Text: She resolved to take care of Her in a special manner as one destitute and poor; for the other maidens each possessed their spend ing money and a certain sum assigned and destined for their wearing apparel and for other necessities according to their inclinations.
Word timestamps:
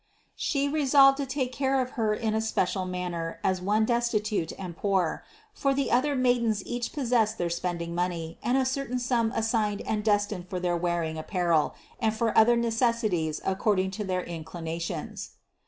She 0.35 0.67
resolved 0.67 1.17
to 1.17 1.27
take 1.27 1.51
care 1.51 1.79
of 1.79 1.91
Her 1.91 2.15
in 2.15 2.33
a 2.33 2.41
special 2.41 2.85
manner 2.85 3.39
as 3.43 3.61
one 3.61 3.85
destitute 3.85 4.51
and 4.57 4.75
poor; 4.75 5.23
for 5.53 5.75
the 5.75 5.91
other 5.91 6.15
maidens 6.15 6.65
each 6.65 6.91
possessed 6.91 7.37
their 7.37 7.51
spend 7.51 7.83
ing 7.83 7.93
money 7.93 8.39
and 8.41 8.57
a 8.57 8.65
certain 8.65 8.97
sum 8.97 9.31
assigned 9.35 9.81
and 9.81 10.03
destined 10.03 10.49
for 10.49 10.59
their 10.59 10.75
wearing 10.75 11.19
apparel 11.19 11.75
and 11.99 12.15
for 12.15 12.35
other 12.35 12.55
necessities 12.57 13.41
according 13.45 13.91
to 13.91 14.03
their 14.03 14.23
inclinations. 14.23 15.33